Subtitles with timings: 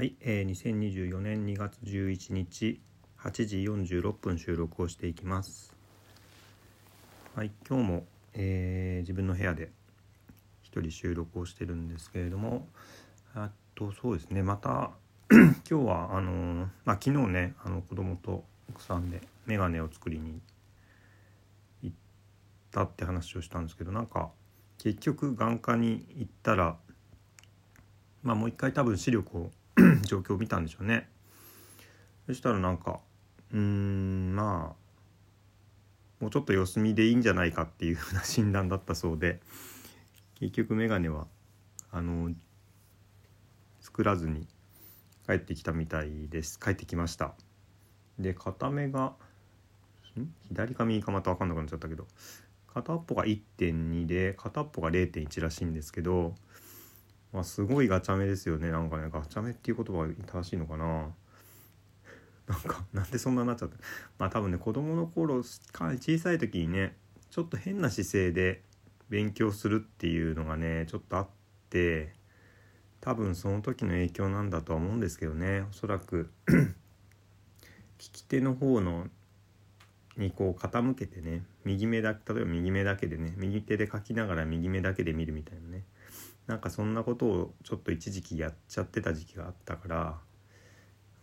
[0.00, 2.80] はい、えー、2024年2月11日
[3.22, 5.74] 8時46分収録をしていきます。
[7.34, 9.70] はい、今日も、えー自分の部屋で
[10.62, 12.66] 一人収録をしてるんですけれども、
[13.34, 14.92] あとそうですね、また
[15.30, 20.40] 今日はあのーまあ昨日ね、あの子供と奥さんでメガネを作りに
[21.82, 21.96] 行っ
[22.70, 24.30] たって話をしたんですけど、なんか
[24.78, 26.78] 結局眼科に行ったら。
[28.22, 29.50] まあもう一回多分視力を
[30.02, 31.08] 状況を見たんでしょうね。
[32.26, 33.00] そしたらなんか
[33.52, 34.80] うんまあ
[36.20, 39.40] もうちょっと様子見でいいんじゃないかっていうふうな診断だったそうで
[40.38, 41.26] 結局眼鏡は
[41.90, 42.30] あの
[43.80, 44.46] 作らずに
[45.26, 46.58] 帰ってきたみたいです。
[46.58, 47.34] 帰ってきました。
[48.18, 49.14] で片目が
[50.48, 52.06] 左か右かまた分かんなくなっちゃったけど
[52.72, 56.34] 片っぽが1.2で片っぽが0.1らしいんですけど
[57.32, 58.70] まあ、すごいガチャ目ですよね。
[58.70, 61.08] なんかねガチャ目っていう言葉が正しいのかな。
[62.48, 63.76] なんかなんでそんなになっちゃった？
[64.18, 66.96] まあ多分ね子供の頃かなり小さい時にね
[67.30, 68.62] ちょっと変な姿勢で
[69.08, 71.28] 勉強するっていうのがねちょっとあっ
[71.68, 72.12] て
[73.00, 75.64] 多分その時の影響なんだとは思うんですけどね。
[75.70, 76.56] おそらく 利
[77.98, 79.06] き手の方の
[80.16, 85.84] にこう傾けてね右目だ例えば右目だけでね右手で書きながら右目だけで見るみたいなね。
[86.50, 90.18] なんかそんなことをちょっと一時期やっちゃってた時期があったから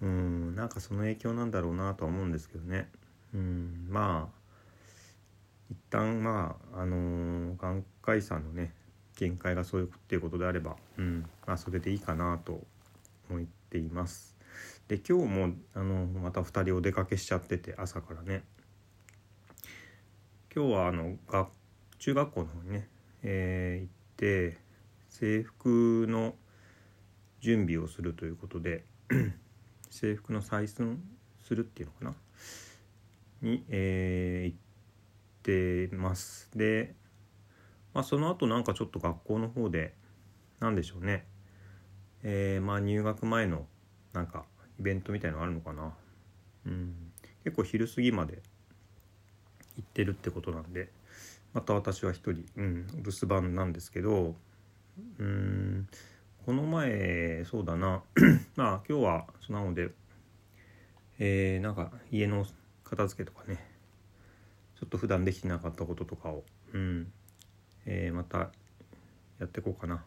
[0.01, 2.89] うんなんかその影響なんだろうなとは思うんですけどね。
[3.33, 4.37] うんまあ
[5.69, 8.73] 一旦まああのー眼科医さんのね
[9.17, 12.61] 限界がそういうっていうことであればうんまあそれでいいかなと
[13.29, 14.37] 思っています。
[14.87, 18.43] で今日もあのまた2人お出かけしちゃってて朝からね。
[20.55, 21.49] 今日はあの学
[21.99, 22.87] 中学校の方にね、
[23.23, 24.66] えー行って
[25.19, 26.35] 制服の
[27.39, 28.83] 準備をするということで
[29.89, 31.01] 制服の採寸
[31.43, 32.15] するっていうのか
[33.41, 33.49] な？
[33.49, 34.67] に、えー
[35.47, 36.51] 行ってます。
[36.55, 36.93] で、
[37.95, 39.95] まあ、その後なんかちょっと学校の方で
[40.59, 41.25] 何でしょうね、
[42.21, 43.65] えーまあ入学前の
[44.13, 44.45] なんか
[44.79, 45.93] イベントみたいのあるのかな、
[46.67, 46.93] うん、
[47.43, 48.43] 結構昼過ぎまで
[49.77, 50.89] 行ってるってことなんで
[51.53, 54.35] また私は一人、うん、留守番なんですけど
[55.19, 55.87] うん。
[56.45, 58.03] この前そうだな。
[58.55, 59.91] まあ今日はそなので
[61.19, 62.45] えー、なんか家の
[62.83, 63.65] 片付けとかね
[64.79, 66.43] ちょっと普段できてなかったこととかを
[66.73, 67.11] うん。
[67.85, 68.51] えー、また
[69.39, 70.03] やっていこうかな。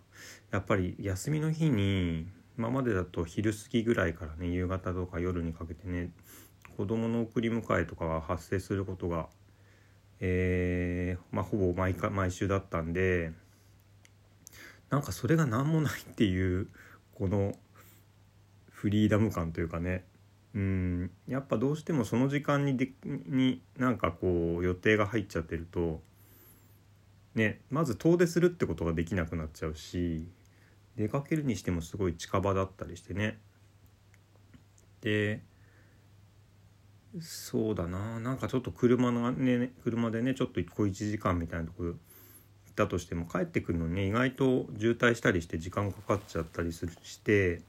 [0.51, 2.27] やっぱり休みの日に
[2.59, 6.13] 今までだと昼過ぎぐらいからね夕方とか夜にかけてね
[6.77, 9.29] 子供の送り迎えとかが発生することが
[10.21, 13.33] えーまあ、ほぼ毎回毎週だったんで
[14.91, 16.69] なんかそれが何もないっていう
[17.15, 17.55] この
[18.71, 20.05] フリーダム感というかね。
[20.55, 21.11] うん。
[21.29, 26.03] やっぱどうしてもその時間にでになんかこう予定が入っちゃってると
[27.35, 30.29] ねまず遠出するってことができなくなっちゃうし
[30.97, 33.39] 出かけるにしてもすごい近場だったりしてね。
[35.03, 35.41] で
[37.21, 38.21] そうだな。
[38.21, 41.95] なんかちょっと車のね車でねちょっと小1時間みたいなところ
[42.75, 47.63] たとしても帰ってくるのに意外と渋滞したりして時間かかっちゃったりするして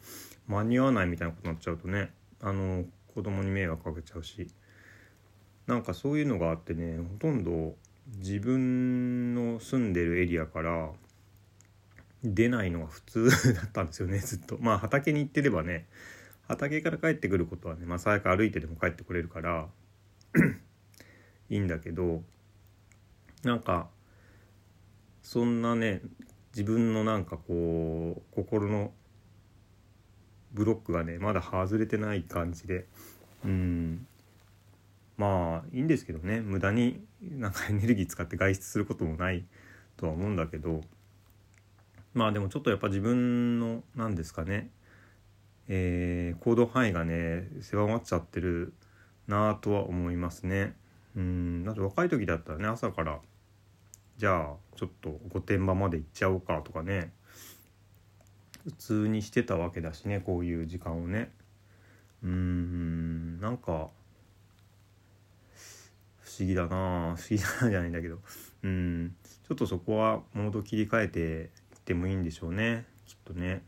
[0.46, 2.84] 間に合わないみたいなことになっちゃうとねあの
[3.14, 4.48] 子供に迷惑かけちゃうし。
[5.66, 7.74] なんかそういうのがあってねほとんど
[8.18, 10.90] 自分の住んでるエリアから
[12.22, 14.58] 出ないのが普通だったんですよねずっと。
[14.60, 15.86] まあ畑に行ってればね
[16.46, 19.66] 畑から帰ってくることはねまあ最悪歩いてでも帰ってこれるから
[21.50, 22.22] いいんだけど
[23.42, 23.88] なんか
[25.26, 26.02] そんなね
[26.52, 28.92] 自分のなんかこう心の
[30.52, 32.86] ブロックがねまだ外れてない感じで。
[33.44, 34.06] うん。
[35.16, 36.40] まあいいんですけどね。
[36.42, 39.44] 無駄になんかエネルギー使って外出することもない
[39.96, 40.82] とは思うんだけど。
[42.14, 44.70] まあでもちょっとやっぱ自分の何ですかね。
[45.66, 48.74] えー行動範囲がね狭まっちゃってる
[49.26, 50.76] なとは思いますね。
[51.16, 51.64] うん。
[51.64, 53.18] だって若い時だったらね朝から
[54.18, 57.12] じゃあちょっと御殿場まで行っちゃおうかとかね。
[58.64, 61.30] 普通にしてたわけだしねこういう時間をね。
[62.22, 63.90] うーんなんか
[66.18, 67.14] 不思議だな。
[67.16, 68.18] 不思議だなじゃないんだけど。
[68.62, 69.14] うん
[69.46, 72.86] ちょっとそこはモード切り替えていってもいいんでしょうね。
[73.06, 73.62] きっとね。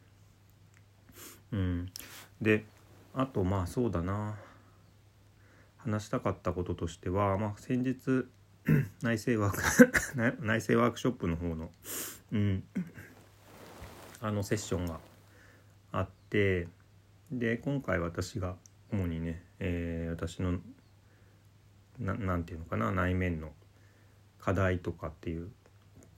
[1.53, 1.91] うん、
[2.43, 2.65] で
[3.15, 4.37] あとまあそうだな。
[5.79, 8.27] 話したかったこととしては、まあ、先日
[9.03, 11.71] 内政ワーク 内政ワークショップの方の、
[12.33, 12.65] うん、
[14.21, 14.99] あのセッションが
[15.93, 16.69] あって
[17.31, 18.57] で今回私が
[18.93, 20.59] 主にね、えー、私の
[21.99, 23.51] ななんていうのかな内面の
[24.39, 25.51] 課題とかっていう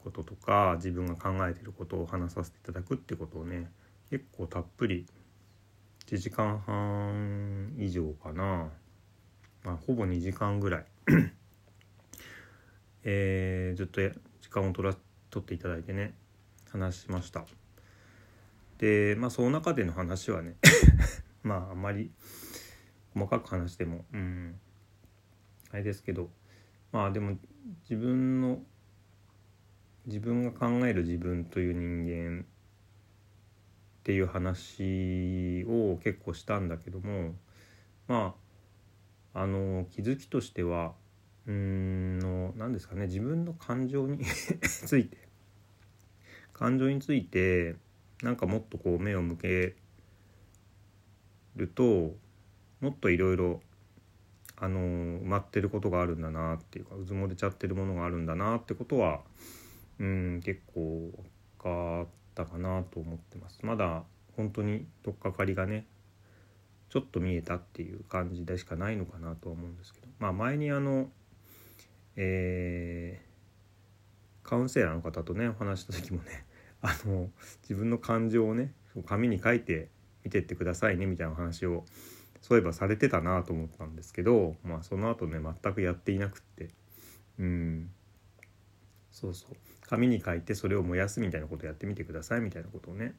[0.05, 3.71] こととか自分が考えてることを話させていただくってことをね
[4.11, 5.07] 結構たっぷり
[6.07, 8.69] 1時間半以上かな、
[9.63, 10.85] まあ、ほぼ2時間ぐらい。
[13.05, 14.01] えー、ずっと
[14.41, 14.95] 時間を取ら
[15.31, 16.15] 取っていただいてね
[16.71, 17.45] 話しました。
[18.79, 20.57] でまあその中での話はね
[21.43, 22.11] まああんまり
[23.15, 24.59] 細かく話してもうん
[25.71, 26.31] あれですけど
[26.93, 27.39] まあでも
[27.83, 28.63] 自分の
[30.07, 37.35] 自分が考える自分という人間っていう話を結構したんだけども
[38.09, 38.35] ま
[39.35, 40.95] ああの気づきとしては
[41.51, 43.07] うんの何ですかね。
[43.07, 44.25] 自分の感情に
[44.63, 45.19] ついて
[46.53, 47.75] 感情について
[48.23, 49.75] なんかもっとこう目を向け
[51.57, 52.15] ると
[52.81, 53.61] もっといろいろ
[54.57, 59.23] あの埋まってることがあるんだなっていうかうずもれちゃってるものがあるんだなってことは
[59.99, 61.25] うん結構分
[61.59, 63.59] かったかなと思ってます。
[63.67, 64.05] まだ
[64.37, 65.89] 本当に取っかかりがね
[66.91, 70.07] ちょっと見えたっていう感じでしかないのかなとは思うんですけど。
[70.21, 71.11] まあ前にあの
[72.23, 76.45] えー、カウンセラーの方とねお話した時もね
[76.83, 77.31] あの
[77.63, 78.75] 自分の感情をね
[79.07, 79.89] 紙に書いて
[80.23, 81.87] 見てってくださいねみたいな話を
[82.43, 86.69] そういえばされてたなと思ったんですけどまあその後ね全くやっていなくって。
[87.39, 87.91] うん。
[89.11, 89.57] そうそう。
[89.89, 93.15] 紙に書いてそれを燃やすみたいなことやってみてくださいみたいなことをね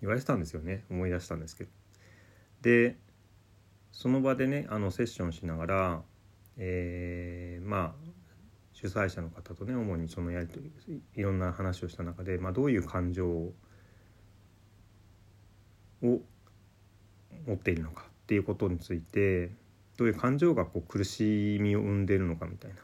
[0.00, 0.84] 言われてたんですよね。
[0.90, 1.70] 思い出したんですけど。
[2.62, 2.96] で
[3.92, 6.02] その場でねあのセッションしながら、
[6.56, 8.05] えー、まあ
[8.88, 13.52] 主催者の方とね主にそのやりとりいろんな話をした中で、まあ、どういう感情を
[16.02, 16.20] 持
[17.54, 19.50] っているのかっていうことについて
[19.96, 22.76] どういう感情がこう苦しみを生んでいるのかみたいな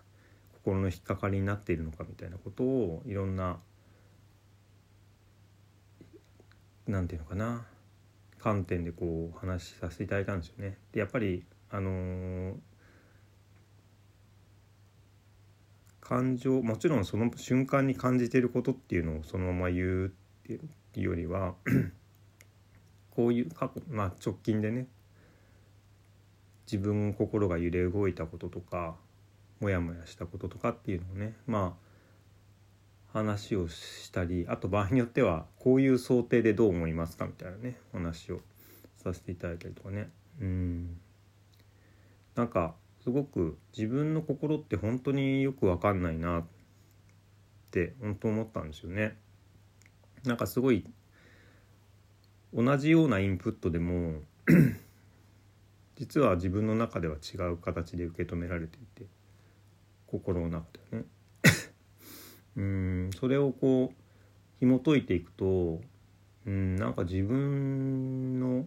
[0.65, 3.59] 心の引っかかりになっているのかみたいなことをいろんな
[6.87, 7.65] なんていうのかな
[8.41, 10.79] 観点でこう話しさせていただいたんですよね。
[10.91, 12.55] でやっぱりあのー
[16.13, 20.11] 感情もちろんその瞬間に感じていることっていうのをそのまま言うっ
[20.45, 21.55] ていうよりは
[23.17, 24.89] こういう過去、まあ、直近でね
[26.67, 28.95] 自分心が揺れ動いたこととか
[29.61, 31.79] モヤモヤしたこととかっていうのをねま
[33.15, 38.41] あ話をしたりあと場合によってはこういう想定でどう思いますかみたいなね話を
[39.03, 40.11] させていただいたりとかね。
[40.43, 41.01] うん。
[42.35, 46.45] なんかすごく自分の心って本当によく分かんないなっ
[47.71, 49.17] て本当思ったんですよね。
[50.25, 50.87] なんかすごい
[52.55, 54.21] 同じようなインプットでも
[55.97, 59.07] 実は自分の中では違う形で受け止められていて
[60.07, 61.05] 心の中でね
[62.57, 63.97] うんそれをこう
[64.61, 65.81] 紐解いていくと
[66.47, 68.67] うんなんか自分の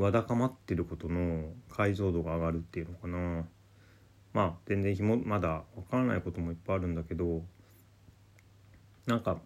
[0.00, 3.46] わだかまってることの解像度が上がるっていうのかな。
[4.32, 7.42] まあ全然ひもまだ分からないこともいっぱいあるんだけど
[9.06, 9.40] なんか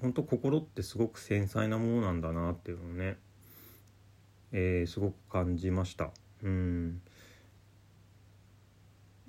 [0.00, 3.18] 本当心ってすごく繊細なものなんだなっていうのをね、
[4.50, 6.10] えー、すごく感じました。
[6.42, 7.02] うん。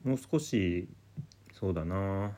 [0.03, 0.89] もう少し
[1.53, 2.31] そうだな。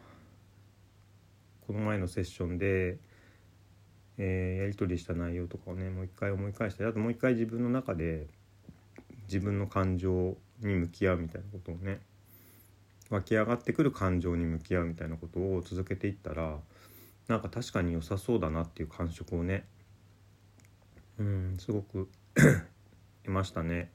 [1.65, 2.97] この前のセッションで
[4.17, 8.27] えー、やり取りした内容とかをねもう一回思い返したりあともう一回自分の中で
[9.25, 12.01] 自分の感情に向き合うみたいなことをね
[13.09, 16.57] 湧き上がってくる感情に向き合うみたいなことを続けていったら
[17.27, 19.65] なんか確かに良さそうだなっていう感触をね
[21.17, 22.09] うんすごく
[23.23, 23.91] 得ましたね。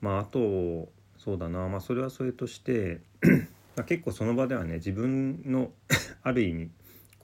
[0.00, 3.00] まああとそうだなまあそれはそれとして
[3.86, 5.72] 結構その場ではね自分の
[6.22, 6.70] ある意味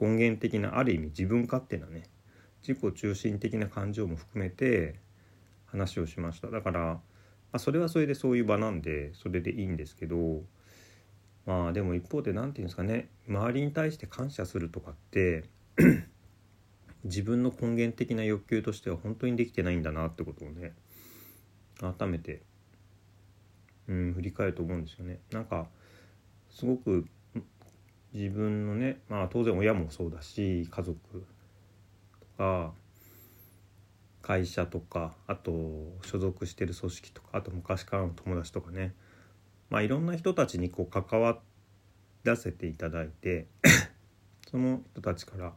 [0.00, 2.04] 根源的なある意味自分勝手なね
[2.66, 5.00] 自己中心的な感情も含めて
[5.70, 7.00] 話をしましただから、ま
[7.52, 10.42] あ、それはそれでそういう場なんでそれでいいんですけど
[11.46, 15.44] まあでも一方で何て言うんですかね周りに対して感謝するとかって
[17.04, 20.74] 自分の根源的な欲求としては本当にできてないんだなってことをね
[21.80, 22.42] 改めて、
[23.88, 25.20] うん、振り返ると思うんですよね。
[25.32, 25.66] なんか
[26.50, 27.06] すごく
[28.12, 31.26] 自分のねまあ当然親もそうだし家族
[32.20, 32.74] とか
[34.30, 35.50] 会社とかあと
[36.02, 38.94] 所属してる組織とかあと昔からの友達とかね。
[39.70, 41.40] まあいろんな人たちにこう関わ
[42.22, 43.49] らせていただいて
[44.49, 45.52] その人たちから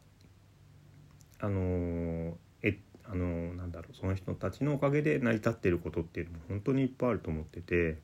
[1.40, 8.00] あのえあのなんだろうその人たちのおかげで成り立っていることっていうのも本当にいっぱいあると思ってて、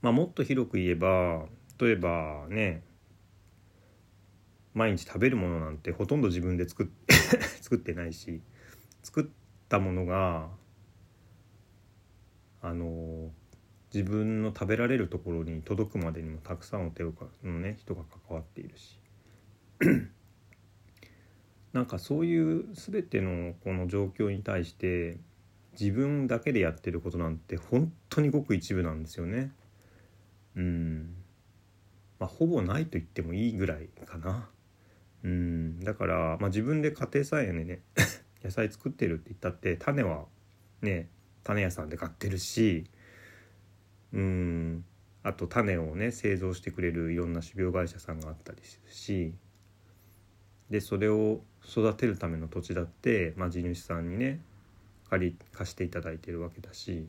[0.00, 1.46] まあ、もっと広く言えば
[1.80, 2.82] 例えばね
[4.74, 7.01] 毎日食べるものなんてほとんど自分で作って
[7.60, 8.40] 作ってないし
[9.02, 9.26] 作っ
[9.68, 10.48] たものが
[12.60, 13.30] あの
[13.92, 18.98] 自分の食べられるところに届くまでにもたくさんお手をかのね人が関わっているし
[21.72, 25.18] なんかそういう全てのこの状況に対して
[25.78, 29.52] 自分だけでやってることなんて本当にごく一部なんですよね。
[30.54, 31.14] うん
[32.18, 34.48] まあ、ほぼないと言ってもいいぐらいかな。
[35.24, 35.80] うん。
[35.80, 37.82] だから、まあ、自分で家庭菜園でね
[38.42, 40.26] 野菜作ってるって言ったって種は
[40.80, 41.08] ね
[41.44, 42.84] 種屋さんで買ってるし
[44.12, 44.84] うん。
[45.24, 49.34] あと種をね製造してくれるいろんな種苗会社さんがあったりするし
[50.68, 54.40] でそれを育てるための土地だって、まあ、地主さんにね
[55.08, 57.06] 借り貸していただいてるわけだし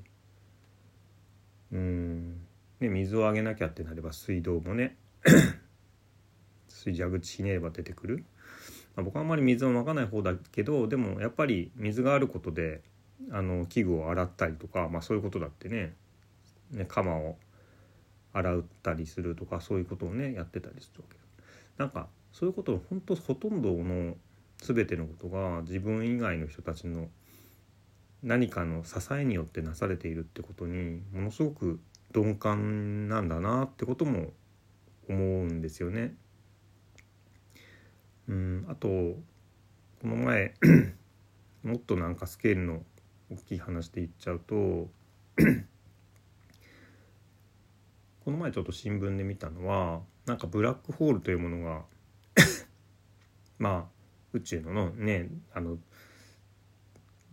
[1.71, 2.41] うん。
[2.79, 4.95] ね水をあげなきゃってなれば水道もね
[6.83, 8.25] 水蛇口ひねれば出てくる、
[8.95, 12.81] まあ、僕はあんまり水をまかない方だけどでもやっぱり水があることで
[13.31, 15.93] あの器具を洗ったりとか、まあ、そういうことだってね
[16.71, 17.37] ね釜を
[18.33, 21.17] 洗ったりするとかそういうことをねやってたりするわけ
[21.77, 24.15] なんかそういうことを本当ほとんどの
[24.57, 27.07] 全てのことが自分以外の人たちの
[28.23, 31.79] 何かの支えによってなされているってことにものすごく
[32.15, 34.31] 鈍感なんだなってことも
[35.09, 36.15] 思うんですよね。
[38.27, 39.17] うんあとこ
[40.03, 40.53] の前
[41.63, 42.83] もっとなんかスケールの
[43.31, 44.55] 大きい話で言っちゃうと
[48.23, 51.83] この前ちょっと新聞で見たのはなんかブラックホールというものが
[53.59, 53.93] まあ
[54.33, 55.77] 宇宙ののねあの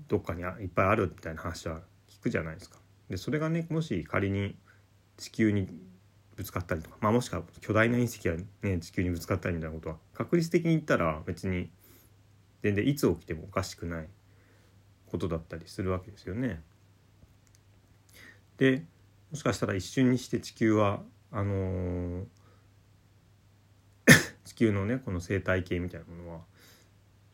[0.08, 2.78] どっかにいっぱいあるみたいな話は聞くじゃないですか。
[3.08, 4.56] でそれがねもし仮に
[5.16, 5.68] 地球に
[6.36, 11.70] ぶつかったりとか、まあ、もしくは巨大な隕石が、ね、地球にぶつかったりみたいなことは確率的に言ったら別に
[12.62, 14.08] 全然いつ起きてもおかしくない
[15.06, 16.62] ことだったりするわけですよね。
[18.58, 18.84] で
[19.30, 22.26] もしかしたら一瞬にして地球はあのー、
[24.44, 26.40] 地球のねこの生態系みたいなものは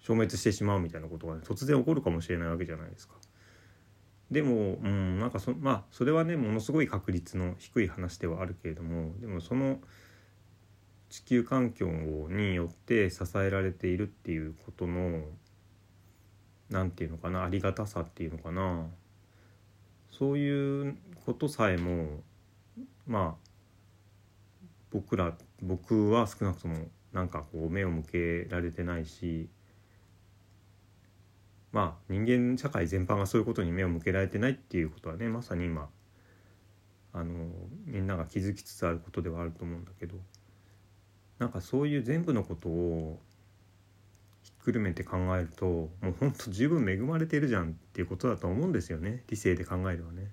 [0.00, 3.15] 消滅してしまうみたいなことが、ね、突然起こるかもしれないわけじゃないですか。
[4.30, 9.78] でも、うん、なんかそまあそれはねものすごい確率の低い話ではあるけれどもでもその
[11.09, 11.87] 地球環境
[12.30, 15.23] によって支えられているっていうことの
[16.68, 18.87] 何て言うのかなありがたさっていうのかな。
[20.11, 22.23] そういうことさえも
[23.06, 23.47] まあ
[24.90, 29.49] 僕ら僕は少なくともなんかこう目を向けられてないし
[31.76, 35.90] まあ人間社会全般がそういうことに目を向けられてないっていうことはねまさに今
[37.12, 37.35] あの
[37.85, 40.16] みんなが気づきつつあることではあると思うんだけど
[41.38, 43.21] なんかそういう全部のことを
[44.42, 50.30] ひっくるめて考えるともうほんと十分恵まれてるじゃんっていうことだと思うんですよね理性で考えればね。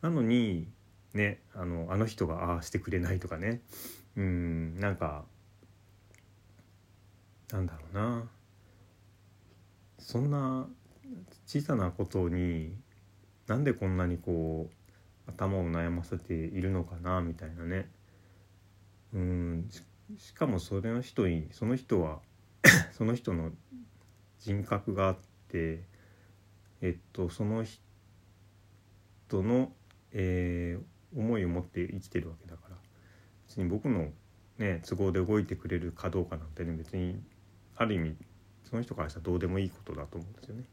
[0.00, 0.66] なのに
[1.12, 3.60] ねあのあの人がああしてくれないとかね
[4.16, 5.26] うんなんか
[7.52, 8.24] なんだろうな
[10.02, 10.66] そんな
[11.46, 12.76] 小さなことに
[13.46, 17.90] なんでこんなにこう頭を悩ませているのかなみたいなね。
[19.14, 19.70] うん
[20.18, 22.20] しかもそれの人にその人は
[22.92, 23.52] その人の
[24.38, 25.18] 人格があっ
[25.48, 25.84] て
[26.80, 29.72] えっとその人の、
[30.10, 32.76] えー、思いを持って生きてるわけだから。
[33.46, 34.10] 別に僕の、
[34.56, 37.22] ね、都合で動いてくれるかどうかなんてね別に
[37.76, 38.16] ある意味
[38.64, 40.64] その人からしたらどうでもいいことだと思うんですよね。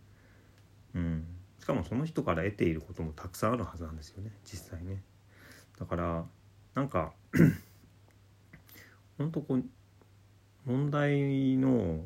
[0.95, 1.27] うん、
[1.59, 5.03] しかもその人から得ていることもたくさんあるはずなんですよね実際ね。
[5.79, 6.25] だから
[6.73, 7.13] なんか
[9.17, 9.63] 本当こう
[10.65, 12.03] 問題の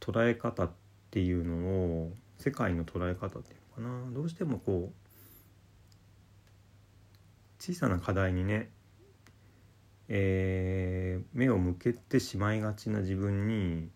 [0.00, 0.70] 捉え方っ
[1.10, 1.56] ていうの
[2.04, 5.08] を世界の捉え方っていうのかなどうしてもこう
[7.58, 8.70] 小さな課題にね、
[10.08, 13.90] えー、目を向けてしまいがちな自分に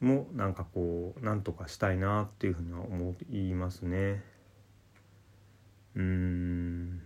[0.00, 4.22] もなんかこうなんとかしたいなっていうふうには思いますね。
[5.94, 7.02] うん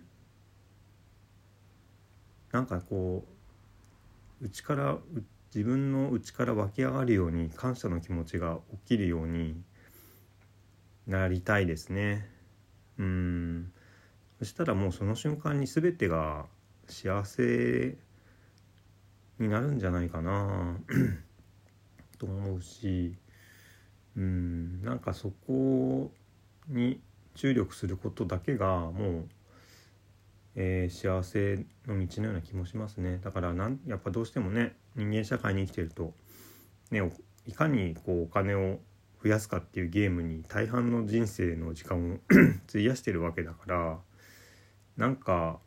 [2.50, 3.24] なんかこ
[4.42, 4.98] う内から
[5.54, 9.62] 自分の内から湧き上がるように感謝の気持ちが起きるように
[11.06, 12.28] なりたいですね。
[12.98, 13.72] うん
[14.38, 16.46] そしたらもうその瞬間に全てが
[16.88, 17.96] 幸せ
[19.38, 20.78] になるんじゃないかな。
[22.20, 23.16] と思うし
[24.16, 26.12] うんなんかそこ
[26.68, 27.00] に
[27.34, 29.28] 注力することだけがもう、
[30.56, 33.18] えー、幸せの道のような気もしますね。
[33.22, 36.12] だからなんやっぱどうしてもね人間社会に生きてると、
[36.90, 37.00] ね、
[37.46, 38.78] いかにこうお金を
[39.22, 42.18] 増やすかっていうゲームに大半の人生の時間を
[42.68, 43.98] 費やしてるわけだから
[44.96, 45.60] なんか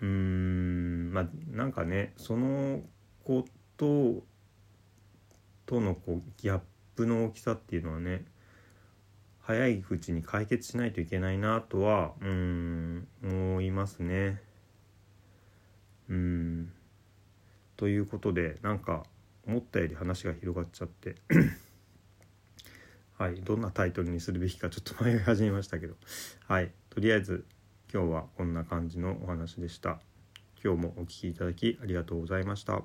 [0.00, 2.80] うーんまあなんかねその
[3.24, 3.44] こ
[3.76, 4.22] と
[5.70, 6.60] とのこうギャッ
[6.96, 8.24] プの大きさっていうのはね
[9.38, 14.42] 早いうちに解決しないといけないなとはうん思いますね。
[16.08, 16.72] うん
[17.76, 19.04] ということでなんか
[19.46, 21.14] 思ったより話が広がっちゃって
[23.16, 25.94] はいどんなタイトルにするべきかちょっと迷い始めましたけど
[26.48, 27.46] はいとりあえず
[27.94, 30.00] 今日はこんな感じのお話でした。
[30.62, 32.82] 今日もお聴きいただきありがとうございました。